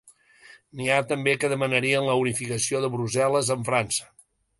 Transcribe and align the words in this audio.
N'hi 0.77 0.87
ha 0.93 1.01
també 1.11 1.35
que 1.43 1.51
demanarien 1.51 2.07
la 2.07 2.15
unificació 2.21 2.81
de 2.87 2.91
Brussel·les 2.95 3.53
amb 3.57 3.71
França. 3.73 4.09